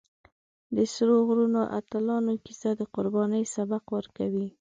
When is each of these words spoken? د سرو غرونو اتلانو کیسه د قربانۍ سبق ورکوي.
د 0.75 0.77
سرو 0.93 1.15
غرونو 1.27 1.61
اتلانو 1.79 2.33
کیسه 2.45 2.69
د 2.79 2.81
قربانۍ 2.95 3.43
سبق 3.55 3.83
ورکوي. 3.95 4.47